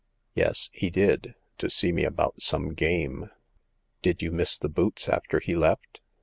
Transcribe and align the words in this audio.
*'" 0.15 0.23
Yes, 0.43 0.71
he 0.73 0.89
did; 0.89 1.35
to 1.59 1.69
see 1.69 1.91
me 1.91 2.05
about 2.05 2.41
some 2.41 2.73
game." 2.73 3.29
Did 4.01 4.23
you 4.23 4.31
miss 4.31 4.57
the 4.57 4.67
boots 4.67 5.07
after 5.07 5.39
he 5.39 5.55
left 5.55 6.01